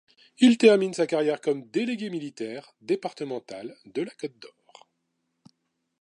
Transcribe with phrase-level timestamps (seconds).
[0.39, 4.89] Il termine sa carrière comme Délégué militaire départemental de la Côte d'Or.